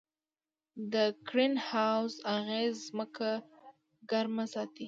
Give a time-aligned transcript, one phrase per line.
[0.93, 0.93] د
[1.27, 3.29] ګرین هاوس اغېز ځمکه
[4.09, 4.79] ګرمه ساتي.